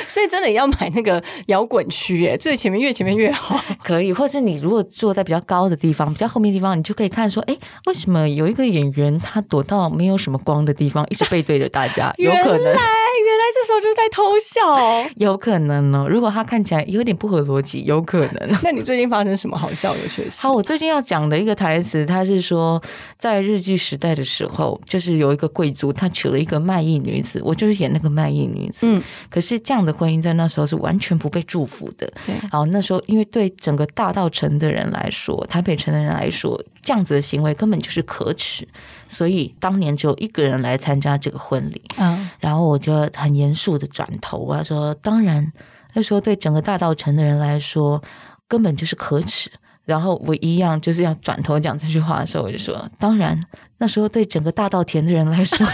[0.07, 3.61] 所以真的要买那个摇滚区，哎，最前面越前面越好。
[3.83, 7.57] 可以，或是你如果坐在比较高的地方、比较后面的地方，你就可以看说，哎，
[7.87, 12.13] 为什么有一个演员他躲到没有什么光的地方，一直背对着大家？
[12.19, 15.11] 有可能原来，原来这时候就是在偷笑。
[15.17, 16.07] 有可能哦。
[16.09, 18.59] 如果他看起来有点不合逻辑，有可能。
[18.63, 20.41] 那你最近发生什么好笑的趣的事？
[20.43, 22.81] 好，我最近要讲的一个台词，他是说，
[23.19, 28.87] 在日剧时代的时候，就是有一个贵族，他娶了一个卖艺女子，我就是演那个卖艺女子。
[28.87, 32.07] 嗯，可是这样的婚姻在那时候是完全不被祝福的。
[32.27, 38.69] 对然后那时候，因为对整个大道城的人来说，台北城的人来说，这样子的行为根本就是可耻，
[39.09, 41.83] 所以当年只有一个人来参加这个婚礼。
[41.97, 45.51] 嗯，然后我就很严肃的转头，啊说，当然，
[45.95, 48.03] 那时候对整个大道城的人来说，
[48.47, 49.51] 根本就是可耻。
[49.85, 53.43] 然后我一样就是要转头讲这句话的时候，我就说，当然，
[53.79, 55.67] 那时候对整个大稻田的人来说，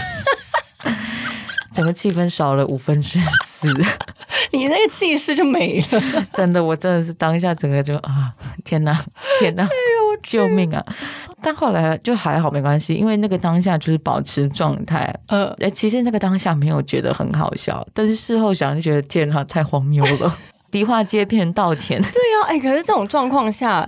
[1.75, 3.67] 整个气氛少了五分之四。
[4.55, 6.01] 你那个气势就没了。
[6.33, 8.31] 真的，我真的是当下整个就啊，
[8.63, 8.93] 天哪，
[9.39, 9.67] 天哪，
[10.23, 10.83] 救命啊！
[11.41, 15.13] 但后来就还好，没关系，因为那个当下就是保持状态。
[15.27, 20.33] 呃，哎，其实那个当下没有觉得很好笑，但是事后想就觉得天哪，太荒谬了，
[20.71, 22.01] 迪化街变稻田。
[22.01, 23.87] 对呀、哎，可是这种状况下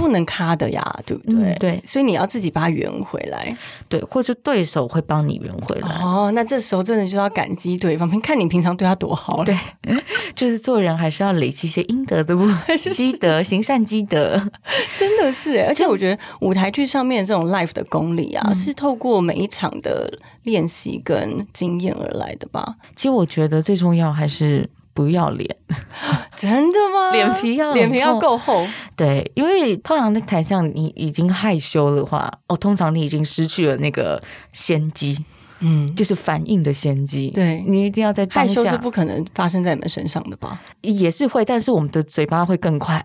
[0.00, 1.52] 不能卡的呀，对不对？
[1.52, 3.54] 嗯对所以你要自己把它圆回来。
[3.88, 5.88] 对，或者对手会帮你圆回来。
[6.02, 9.44] 哦，那这时候真的就要感激对方，看你平常对他多好了。
[9.44, 9.58] 对，
[10.34, 12.48] 就是做人还是要累积一些应得的不？
[12.92, 14.40] 积德，行善积德。
[14.96, 20.10] 真的是耶，而且我觉得舞台剧上面这种 life 的功力啊，是透过每一场的
[20.44, 22.76] 练习跟经验而来的吧？
[22.96, 25.56] 其实我觉得最重要还是不要脸。
[26.36, 27.12] 真的吗？
[27.12, 34.22] 脸皮要很脸皮要厚够厚，对，因为通常在台上你已经害羞的话，哦，通常你已经失去了那个
[34.52, 35.22] 先机，
[35.60, 37.30] 嗯，就是反应的先机。
[37.30, 40.60] 对你一定要在当害羞是不可能发生在你们身上的吧？
[40.80, 43.04] 也是会，但是我们的嘴巴会更快，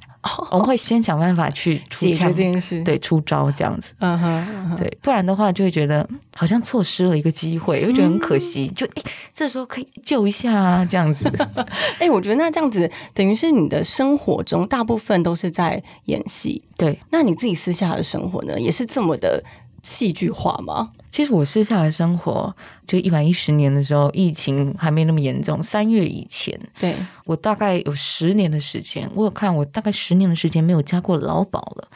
[0.52, 3.94] 我们会先想办法去出解决这，件事，，对，出招这样子。
[4.00, 8.68] 嗯哼，对，不然的话就会觉得嗯好像错失了一个机会，会觉得很可惜。
[8.70, 11.30] 就诶，这时候可以救一下啊，这样子。
[12.00, 19.44] 哎、我觉得那这样子等于是你的生活中大部分都是在演戏，对，那你自己私下的生活呢，也是这么的
[19.84, 20.92] 戏剧化吗？
[21.16, 22.54] 其实我私下的生活，
[22.86, 31.88] 就一百一十年的时候，疫情还没那么严重，三月以前，对，我大概有十年的时间，我有看我大概十年的时间没有加过劳保了。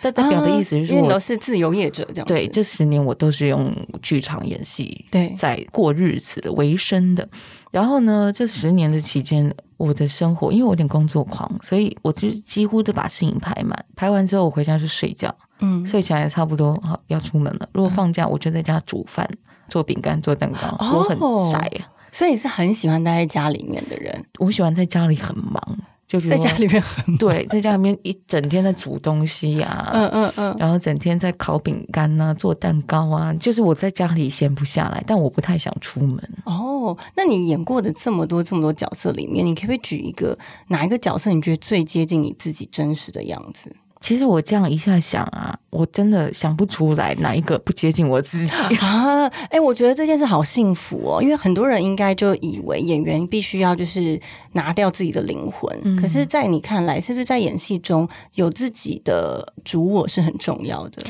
[0.00, 7.28] 代代表的意思是说我都是自由业者这样子，对，这十年我都是用剧场演戏，对在过日子的为生的。
[7.70, 13.84] 然后呢，这十年的期间，我的生活因为我有点工作狂，所以我就几乎都把事情排满。
[13.94, 17.68] 排完之后，我回家就睡觉，嗯，睡起来差不多好要出门了。
[17.72, 19.28] 如果放假，我就在家煮饭、
[19.68, 20.76] 做饼干、做蛋糕。
[20.78, 21.18] 哦我很
[21.52, 21.70] 宅，
[22.12, 25.62] 所以你是很喜欢待在家里面的人，我喜欢在家里很忙，
[26.08, 36.18] 就在家里面很，对，在家里面一整天在煮东西呀、嗯嗯嗯，然后整天在烤饼干啊、做蛋糕啊，就是我在家里闲不下来，但我不太想出门。
[36.46, 40.36] 哦，那你演过的这么多这么多角色里面，你可不可以举一个
[40.68, 43.76] 哪一个角色你觉得最接近你自己真实的样子？
[44.00, 48.74] 其实我这样一下想啊，我真的想不出来哪一个不接近我自己。
[48.80, 54.18] 啊，哎、我觉得这件事好幸福哦，因为很多人应该就以为演员必须要就是
[54.52, 61.02] 拿掉自己的灵魂，可是，在你看来，是不是在演戏中有自己的主我是很重要的？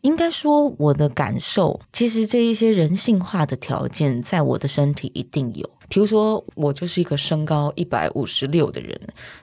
[0.00, 5.70] 应该说，我的感受，其实这一些人性化的条件，在我的身体一定有。
[5.92, 8.98] 比如说，我就是一个身高一百五十六的人，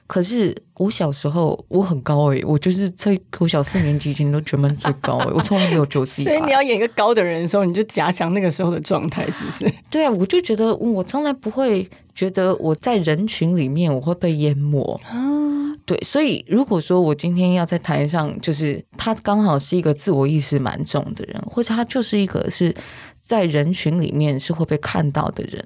[0.07, 6.49] 可是我小时候我很高诶、我就是在我小四年级以前都全班最高诶、我从来没有觉得自己所以你。
[6.49, 9.71] 要演一个高的人的时候，你就假想那个时候的状态，是不是？
[9.91, 14.99] 对啊，我就觉得我从来不会觉得我在人群里面我会被淹没。
[15.85, 22.73] 对，所以如果说我今天要在台上，就是他刚好是一个自我意识蛮重的人，或者他就是一个是
[23.19, 25.63] 在人群里面是会被看到的人，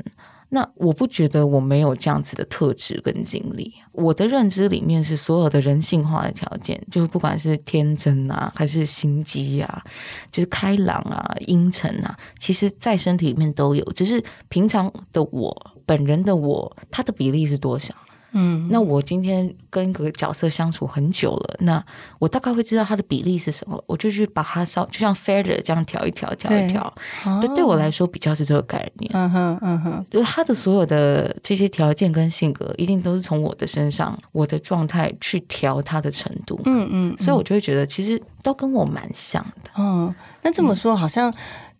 [0.55, 3.73] 那我不觉得我没有这样子的特质跟经历。
[3.91, 9.83] 我的认知里面是所有的人性化的条件，就是不管是天真啊，还是心机啊，
[10.31, 13.83] 就是开朗啊、阴沉啊，其实在身体里面都有。
[13.93, 17.95] 只是平常的我本人的我，他的比例是多少？
[18.33, 21.83] 嗯，那我今天跟一个角色相处很久了，那
[22.19, 26.93] 我大概会知道它的比例是什么，我就去把它稍就像 feather 这样调一调，调一调。
[27.41, 29.11] 对，对我来说比较是这个概念。
[29.13, 36.59] 嗯哼，嗯哼，就是他的所有的这些条件跟性格，一定都是从我的身上、我的状态去调他的程度。
[36.65, 39.71] 嗯嗯，所以我就会觉得，其实都跟我蛮像的。
[39.77, 41.33] 嗯，那这么说好像。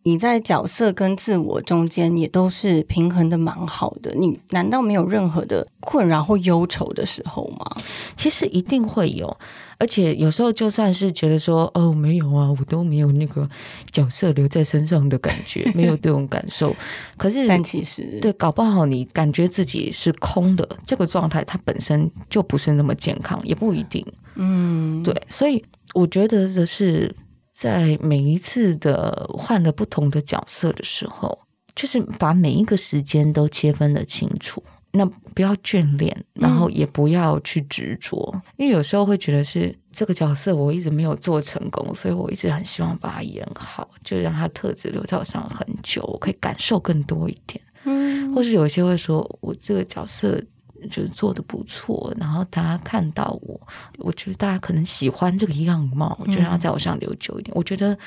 [0.03, 7.77] 你在角色跟自我中间也都是平衡的蛮好的，你难道没有任何的困扰或忧愁的时候吗？
[8.17, 9.37] 其实一定会有，
[9.77, 13.49] 而且有时候就算是觉得说哦没有啊，我都没有那个
[13.91, 16.75] 角色留在身上的感觉，没有这种感受。
[17.15, 24.05] 可是， 但其实对，搞不好你感觉自己是空的，这个状态它本身就不是那么健康，也不一定。
[24.35, 27.15] 嗯，对，所以我觉得的是。
[27.53, 31.37] 在每一次的换了不同的角色的时候，
[31.75, 34.61] 就是把每一个时间都切分的清楚。
[34.95, 47.59] 那不要眷恋，然后也不要去执着，因为有时候会觉得是这个角色我一直没有做成功，所以我一直很希望把它演好，就让它特质留在我身上很久，我可以感受更多一点。
[47.85, 50.41] 嗯，或是有些会说我这个角色。
[50.89, 53.59] 就是做的不错，然后大家看到我，
[53.97, 57.55] 我觉得大家可能喜欢这个样貌，就让他在我上留久一点。
[57.55, 57.97] 我觉得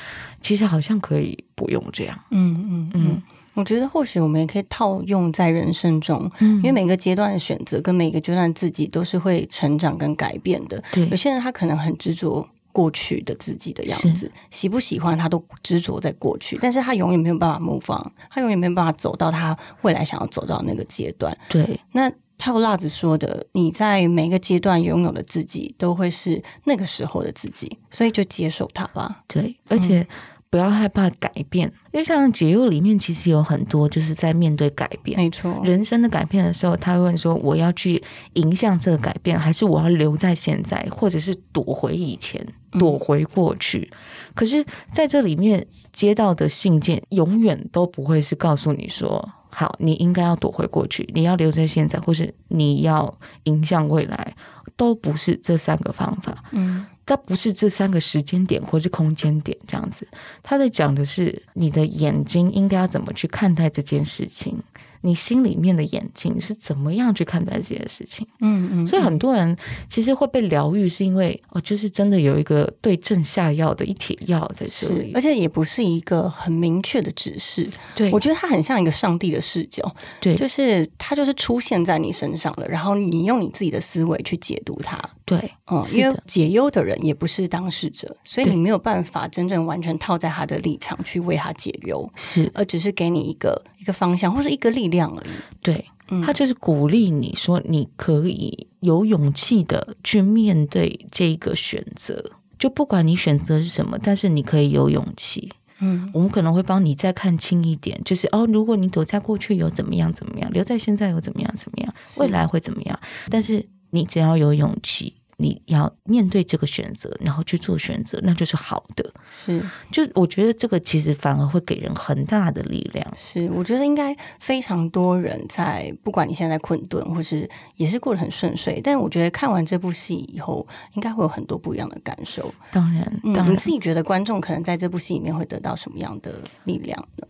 [0.40, 2.18] 其实好像可以不用这样。
[2.30, 3.22] 嗯嗯嗯，
[3.54, 10.82] 我觉得或许我们也可以套用在人生中，因为每个阶段的选择跟每个阶段自己都是会成长跟改变的。
[10.92, 21.36] 对，有些人他可能很执着过去的自己的样子，喜不喜欢他都执着在过去，但是他永远没有办法模仿，他永远没有办法走到他未来想要走到那个阶段。
[21.48, 22.12] 对，那。
[22.38, 29.22] 套辣子说的，你在每个阶段拥有的自己，都会是那个时候的自己，所以就接受它吧。
[29.26, 30.06] 对，而且
[30.50, 38.02] 不要害怕改变，因为像解忧里面，其实有很多就是在面对改变，没错，人生的改变的时候，他会问说：我要去
[38.34, 43.90] 迎向这个改变，还是我要留在现在，或者是躲回以前，躲回过去？
[44.34, 49.28] 可是在这里面接到的信件，永远都不会是告诉你说。
[49.58, 54.36] 好，你应该要躲回过去，你要留在现在，或是你要迎向未来，
[54.76, 56.44] 都不是这三个方法。
[56.50, 60.06] 嗯，它不是这三个时间点或是空间点这样子。
[60.42, 64.62] 他在讲的是你的眼睛应该要怎么去看待这件事情。
[65.02, 68.26] 你心里面的眼睛是怎么样去看待这件事情？
[68.40, 69.56] 嗯嗯，所以很多人
[69.88, 77.68] 其实会被疗愈，是因为哦，就是真的有一个对症下药的一帖药在这里，而且也不是一个很明确的指示。
[77.94, 84.98] 对，我觉得它很像一个上帝的视角，对，就是它就是出现在你身上了，然后你用你自己的思维去解读它。
[85.24, 95.30] 对，嗯，因为解忧的人也不是当事者，所以你没有办法真正完全套在他的立场去为他解忧，是，而只是给你一个一个方向或是一个力量而已。
[95.60, 95.84] 对，
[96.24, 105.50] 他就是鼓励你说，你可以有勇气的去面对这个选择，就不管你选择是什么，但是你可以有勇气。
[105.80, 112.98] 嗯，我们可能会帮你再看清一点，就是哦，如果你躲在过去有怎么样怎么样，留在现在有怎么样怎么样，未来会怎么样，
[113.30, 113.66] 但是。
[113.90, 119.12] 你只要有勇气，你要面对这个选择，然后去做选择，那就是好的。
[119.22, 119.62] 是，
[119.92, 123.06] 就我觉得这个其实反而会给人很大的力量。
[123.16, 132.50] 是，我觉得应该非常多人在，不管你现在困顿，或是也是过得很顺遂，但我觉得看完这部戏以后，应该会有很多不一样的感受。
[132.70, 137.26] 当然，当然，你自己觉得观众可能在这部戏里面会得到什么样的力量呢？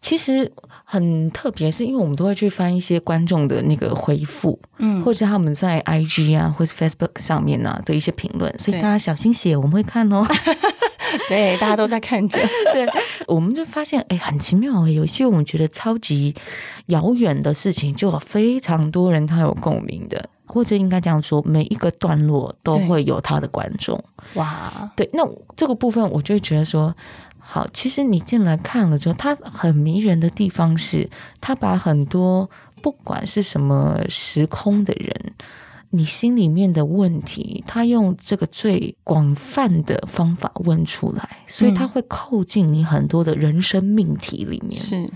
[0.00, 0.50] 其实
[0.84, 10.26] 很特别，是因为我们都会去翻一些观众的那个回复，嗯，或者他们在 IG 啊，或是 Facebook 上面啊的一些评论，所以大家小心写，我们会看哦。
[11.28, 12.40] 对，大家都在看着，
[12.72, 12.88] 对，
[13.28, 16.34] 我们就发现，哎，很奇妙，有些我们觉得超级
[16.86, 24.02] 遥远的事情，就有非常多人他有共鸣的，或者应该这样说，每一个段落都会有他的观众。
[24.34, 25.22] 哇，对，那
[25.54, 26.92] 这个部分我就觉得说。
[27.46, 31.08] 好，其实你进来看了之后，它很迷人的地方是，
[31.42, 32.48] 它把很多
[32.82, 35.34] 不管是什么时空的人，
[35.90, 44.72] 你心里面的问题，他用这个最广泛的方法问出来，所以他会扣进你很多的人生命题里面。
[44.72, 45.08] 是，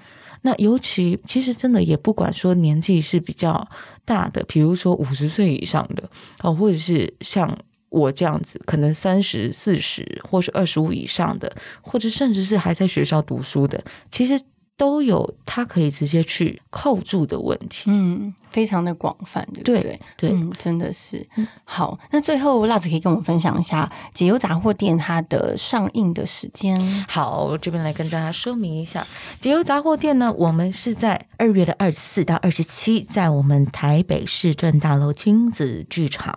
[0.43, 3.67] 那尤其其实真的也不管说年纪是比较
[4.05, 6.09] 大的，比如说五十岁以上的
[6.43, 7.59] 哦，或者是像。
[7.91, 14.41] 我这样子，可能三十四十，或是二十五以上的，或者甚至是还在学校读书的，其实
[14.79, 17.91] 都有它可以直接去扣住的问题。
[17.91, 20.01] 嗯，非常的广泛，对不对对？
[20.17, 21.27] 对，嗯，真的是
[21.65, 21.99] 好。
[22.13, 26.79] 那最后，辣子可以跟我们分享一下《解忧杂货店》它的上映的时间。
[27.09, 29.05] 好，我这边来跟大家说明一下，
[29.41, 36.33] 解忧杂货店呢，我们是在二月的二十四到二十七，在我们台北市政大楼亲子剧场。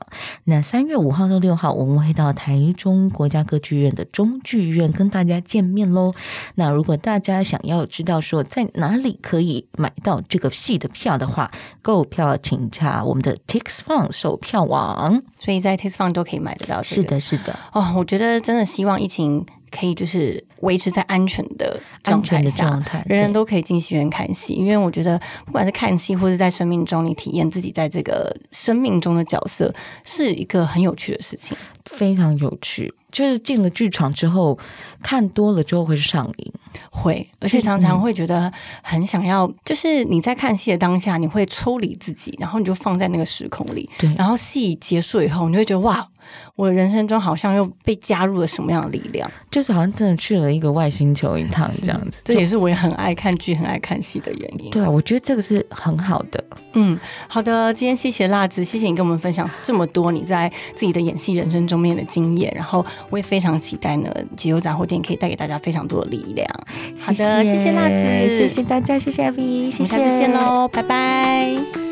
[0.45, 6.11] 那三月五号到六号，我们会到台中国家歌剧院的中剧院跟大家见面喽。
[6.55, 11.51] 那如果大家想要知道说在哪里可以买到这个戏的票的话，
[11.82, 15.21] 购票请查我们的 Tix Fun 售票网。
[15.38, 17.01] 所以在 Taste Fun 都可以买得到、这个。
[17.01, 17.59] 是的，是的。
[17.73, 22.69] 哦，我觉得真的希望疫情可以就是维持在安全的状态下，
[23.05, 29.73] 人人都可以进戏院看戏，因为我觉得不管是看戏，或是在生命中你体验自己在这个生命中的角色，
[30.05, 31.57] 是一个很有趣的事情。
[31.86, 32.93] 非常有趣。
[33.12, 34.57] 就是进了剧场之后，
[35.01, 36.53] 看多了之后会上瘾。
[36.89, 38.51] 会，而且常常会觉得
[38.82, 46.07] 很想要，就是你在看戏的当下，你会抽离自己，然后你就放在那个时空里，对然后戏结束以后，你就会觉得哇，
[46.55, 49.29] 我的人生中好像又被加入了什么样的力量。
[49.49, 52.21] 就是好像真的去了一个外星球一趟这样子。
[52.23, 54.71] 这也是我也很爱看剧、很爱看戏的原因。
[54.71, 56.43] 对啊，我觉得这个是很好的。
[56.73, 66.47] 嗯，好的，今天谢谢辣子，谢谢你跟我们分享这么多你在自己的演戏人生中面的经验，然后我也非常期待呢，解忧杂货店可以带给大家非常多的力量。
[66.97, 71.90] 好的，谢谢辣子，谢谢大家，谢谢 V，谢谢，我们下次见喽，拜拜。